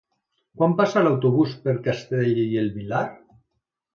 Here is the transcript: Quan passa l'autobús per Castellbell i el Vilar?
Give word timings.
Quan 0.59 0.71
passa 0.79 1.03
l'autobús 1.07 1.51
per 1.67 1.75
Castellbell 1.87 2.41
i 2.45 2.59
el 2.63 2.73
Vilar? 2.79 3.05